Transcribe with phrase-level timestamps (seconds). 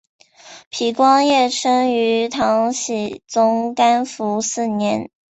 [0.71, 5.11] 皮光业生于唐僖宗干符四年。